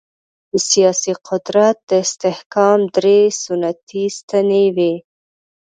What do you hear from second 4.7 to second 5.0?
وې.